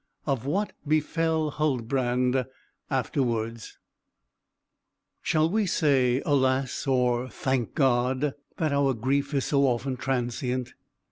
[0.25, 0.31] XVI.
[0.31, 2.45] OF WHAT BEFELL HULDBRAND
[2.89, 3.77] AFTERWARDS
[5.21, 10.73] Shall we say, Alas, or thank God, that our grief is so often transient?